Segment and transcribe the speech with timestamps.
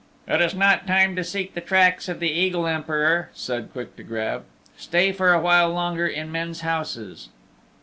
[0.27, 3.95] "It is not the time to seek the tracks of the Eagle Emperor," said Quick
[3.97, 4.45] to Grab.
[4.75, 7.29] "Stay for a while longer in men's houses."